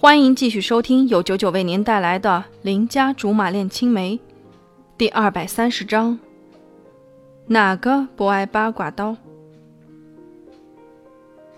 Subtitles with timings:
[0.00, 4.14] 欢迎继续收听由九九为您带来的《邻家竹马恋青梅》
[4.96, 6.16] 第二百三十章。
[7.48, 9.16] 哪个不爱八卦刀？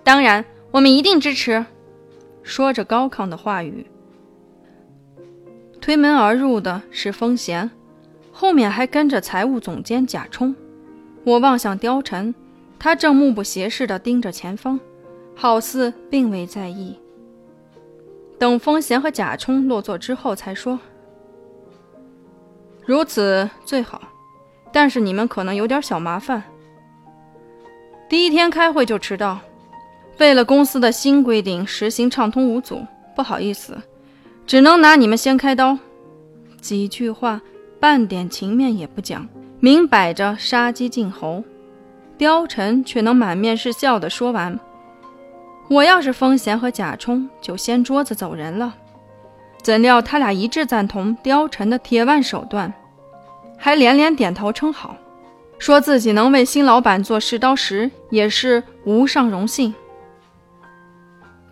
[0.02, 1.66] 当然，我们一定支持。
[2.42, 3.84] 说着高亢的话语，
[5.78, 7.70] 推门而入的是风贤，
[8.32, 10.56] 后面还跟着财务总监贾冲。
[11.24, 12.34] 我望向貂蝉，
[12.78, 14.80] 他正目不斜视地盯着前方，
[15.36, 16.98] 好似并未在意。
[18.40, 20.80] 等风贤和贾冲落座之后，才说
[22.86, 24.00] ：“如此最好，
[24.72, 26.42] 但是你们可能有点小麻烦。
[28.08, 29.38] 第一天开会就迟到，
[30.16, 32.82] 为了公司的新规定实行畅通无阻，
[33.14, 33.76] 不好意思，
[34.46, 35.76] 只能拿你们先开刀。”
[36.62, 37.42] 几句话，
[37.78, 39.28] 半点情面也不讲，
[39.60, 41.44] 明摆着杀鸡儆猴。
[42.18, 44.58] 貂蝉却能满面是笑的说完。
[45.70, 48.74] 我要是风贤和贾冲，就掀桌子走人了。
[49.62, 52.74] 怎料他俩一致赞同貂蝉的铁腕手段，
[53.56, 54.96] 还连连点头称好，
[55.60, 59.72] 说自己能为新老板做试刀石，也是无上荣幸。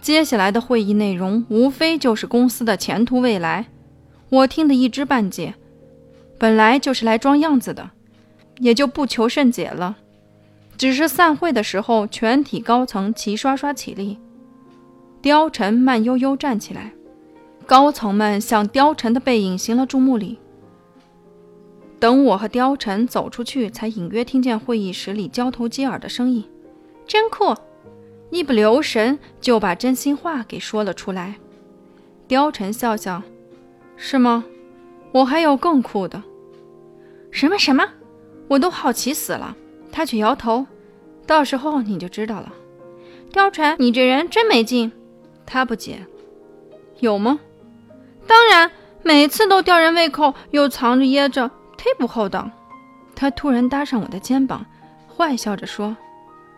[0.00, 3.66] 接下来的会议内容无非就是公司的前途未来，
[4.30, 5.54] 我听得一知半解。
[6.38, 7.90] 本来就是来装样子的，
[8.58, 9.96] 也就不求甚解了。
[10.78, 14.16] 只是散会的时候，全体高层齐刷刷起立，
[15.20, 16.92] 貂蝉慢悠悠站起来，
[17.66, 20.38] 高层们向貂蝉的背影行了注目礼。
[21.98, 26.48] 等我和貂蝉走出去，才隐约听见会议室里交头接耳的声音
[27.08, 27.56] ：“真酷！”
[28.30, 31.34] 一不留神就把真心话给说了出来。
[32.28, 33.20] 貂蝉笑笑
[33.96, 34.44] ：“是吗？
[35.10, 36.22] 我还有更酷的。
[37.32, 37.84] ”“什么什么？
[38.46, 39.56] 我都好奇死了。”
[39.98, 40.64] 他却摇头，
[41.26, 42.52] 到时候你就知道了。
[43.32, 44.92] 貂蝉，你这人真没劲。
[45.44, 46.06] 他不解，
[47.00, 47.40] 有吗？
[48.24, 48.70] 当然，
[49.02, 52.48] 每次都吊人胃口，又藏着掖着，忒不厚道。
[53.16, 54.64] 他突然搭上我的肩膀，
[55.16, 55.96] 坏笑着说：“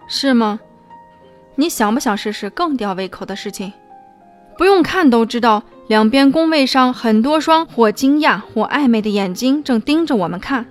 [0.07, 0.61] 是吗？
[1.55, 3.73] 你想不想试试更吊胃口的事情？
[4.59, 10.67] 不用看都知道，两边工位上很多双或惊讶或暧昧的眼睛正盯着我们看。”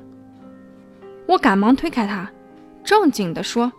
[1.25, 2.29] 我赶忙推开他。
[2.89, 3.71] 正经地说：“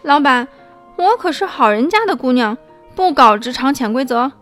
[0.00, 0.48] 老板，
[0.96, 2.56] 我可是好人家的姑娘，
[2.94, 4.32] 不搞职场潜规则。”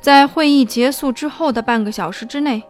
[0.00, 2.62] 在会议结束之后的半个小时之内，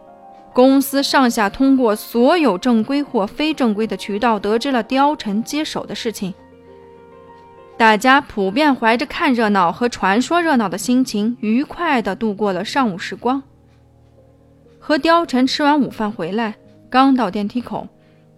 [0.51, 6.33] 公司上下通过所有正规或非正规的渠道得知了貂蝉接手的事情。
[7.77, 13.41] 大家普遍怀着看热闹和传说热闹的心情，愉快地度过了上午时光。
[14.77, 16.55] 和貂蝉吃完午饭回来，
[16.89, 17.87] 刚到电梯口。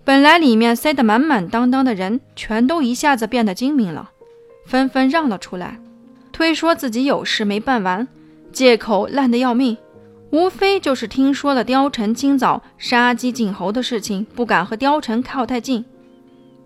[0.09, 4.09] 本来里面塞得满满当当的人，全都一下子变得精明了，
[4.65, 5.79] 纷纷让了出来，
[6.31, 8.07] 推说自己有事没办完，
[8.51, 9.77] 借口烂得要命，
[10.31, 15.85] 无非就是听说了貂蝉今早杀鸡儆猴的事情，不敢和貂蝉靠太近。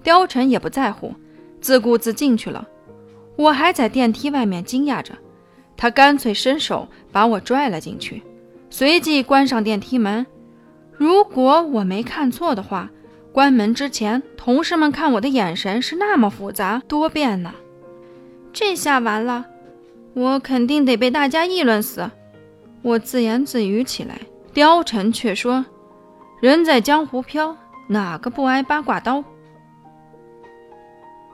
[0.05, 1.13] 貂蝉也不在乎，
[1.59, 2.65] 自顾自进去了。
[3.35, 5.13] 我还在电梯外面惊讶着，
[5.75, 8.23] 他干脆伸手把我拽了进去，
[8.69, 10.25] 随即关上电梯门。
[10.93, 12.89] 如果我没看错的话。
[13.33, 17.51] 关门之前，同事们看我的眼神是那么复杂多变呢。
[18.53, 19.43] 这下完了，
[20.13, 22.11] 我肯定得被大家议论死。
[22.83, 24.21] 我自言自语起来。
[24.53, 25.65] 貂蝉却说
[26.39, 27.57] ：“人在江湖飘，
[27.87, 29.23] 哪个不挨八卦刀？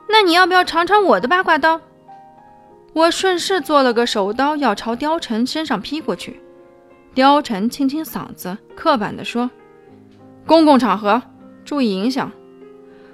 [0.08, 1.78] 那你要不要尝尝我的八卦刀？”
[2.94, 6.40] 我顺势做了个手刀，要朝貂蝉身上劈过去。
[7.14, 9.50] 貂蝉清清嗓子，刻板地说
[10.46, 11.22] ：“公共场合。”
[11.64, 12.30] 注意影响，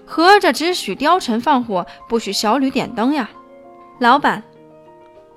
[0.07, 3.31] 合着只许貂蝉放火，不许小吕点灯呀！
[3.99, 4.43] 老板，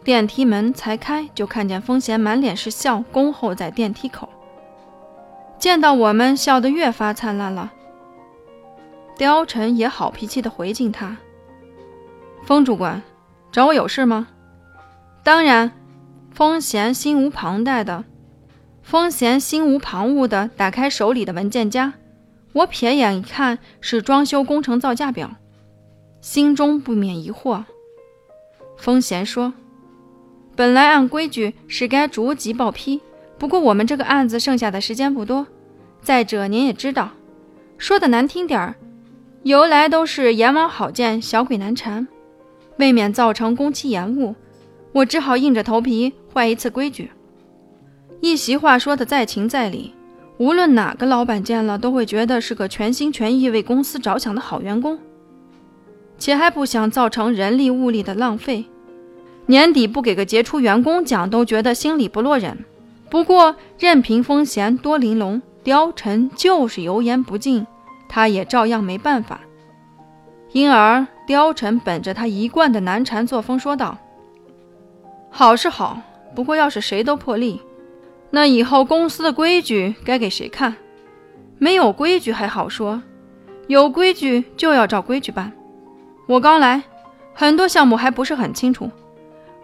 [0.03, 4.29] 电梯门才开，就看见风贤满脸是笑，恭候在电梯口。
[5.57, 7.71] 见到我们，笑得越发灿烂了。
[9.17, 11.17] 貂蝉也好脾气的回敬他
[12.45, 13.01] ：“风主管，
[13.51, 14.27] 找我有事吗？”
[15.23, 15.71] 当然。
[16.31, 18.05] 风贤心无旁贷的，
[18.83, 21.91] 风贤心无旁骛的打开手里的文件夹。
[22.53, 25.29] 我瞥眼一看，是装修工程造价表，
[26.19, 27.63] 心中不免疑惑。
[28.77, 29.53] 风贤说
[30.55, 32.99] ：“本来按规矩是该逐级报批，
[33.37, 35.45] 不过我们这个案子剩下的时间不多。
[36.01, 37.11] 再者您也知道，
[37.77, 38.75] 说的难听点儿，
[39.43, 42.07] 由来都是阎王好见，小鬼难缠。
[42.77, 44.33] 未免造成工期延误，
[44.93, 47.11] 我只好硬着头皮坏一次规矩。
[48.21, 49.93] 一席话说的再情再理。”
[50.39, 54.97] 无论哪个老板见了，都会觉得是个全心全意为公司着想的好员工，
[56.17, 58.63] 且还不想造成人力物力的浪费。
[59.47, 62.57] 年底不给个杰出员工奖，都觉得心里不落忍。
[63.09, 67.67] 不过，任凭风贤多玲珑，貂蝉就是油盐不进，
[68.07, 69.41] 他也照样没办法。
[70.53, 73.97] 因而，貂蝉本着他一贯的难缠作风说道
[75.29, 76.01] ：“好是好，
[76.33, 77.59] 不过要是谁都破例，
[78.31, 80.75] 那以后公司的规矩该给谁看？
[81.57, 83.01] 没有规矩还好说，
[83.67, 85.51] 有规矩就要照规矩办。
[86.27, 86.83] 我刚来，
[87.33, 88.89] 很多项目还不是很清楚，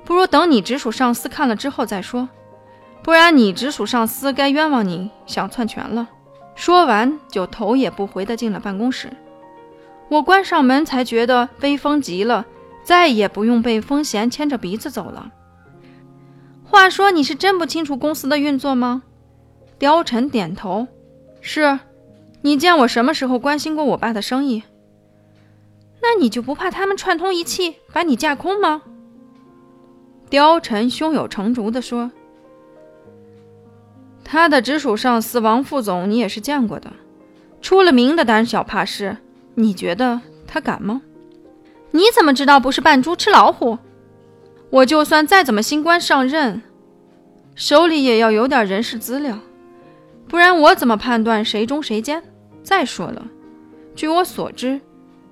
[0.03, 2.27] 不如等你直属上司看了之后再说。”
[3.03, 6.09] 不然你直属上司该冤枉你想篡权了。
[6.55, 9.11] 说完，就头也不回地进了办公室。
[10.09, 12.43] 我关上门，才觉得威风极了，
[12.81, 15.29] 再也不用被风贤牵着鼻子走了。
[16.75, 19.03] 话说，你是真不清楚公司的运作吗？
[19.79, 20.85] 貂蝉点头
[21.39, 21.79] ：“是。
[22.41, 24.61] 你见我什么时候关心过我爸的生意？
[26.01, 28.81] 那你就不怕他们串通一气把你架空吗？”
[30.29, 32.11] 貂蝉胸有成竹地说。
[34.25, 36.91] 他的直属上司王副总，你也是见过的，
[37.61, 39.15] 出了名的胆小怕事。
[39.53, 41.01] 你觉得他敢吗？
[41.91, 43.77] 你怎么知道不是扮猪吃老虎？
[44.75, 46.61] 我就算再怎么新官上任，
[47.55, 49.39] 手里也要有点人事资料，
[50.27, 52.21] 不然我怎么判断谁忠谁奸？
[52.61, 53.25] 再说了，
[53.95, 54.81] 据我所知，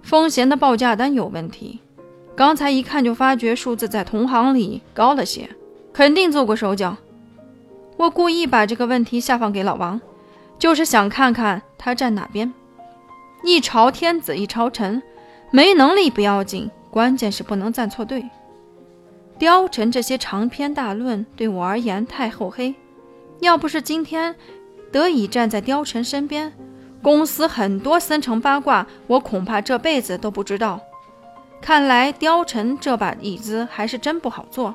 [0.02, 1.82] 风贤的报价单有问题，
[2.38, 5.50] 刚才一看就发觉数字在同行里高了些，
[5.92, 6.96] 肯定做过手脚。
[7.98, 10.00] 我故意把这个问题下放给老王，
[10.58, 12.54] 就是想看看他站哪边。
[13.44, 15.04] 一朝天子一朝臣，
[15.52, 18.24] 没能力不要紧，关键是不能站错队。
[19.40, 22.74] 貂蝉这些长篇大论对我而言太厚黑，
[23.40, 24.36] 要不是今天
[24.92, 26.54] 得以站在貂蝉身边，
[27.02, 30.80] 公司很多深层八卦我恐怕这辈子都不知道。
[31.62, 34.74] 看来貂蝉这把椅子还是真不好坐。